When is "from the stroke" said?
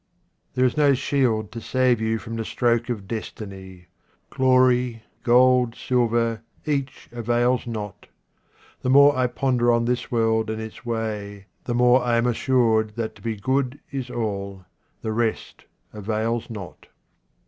2.17-2.89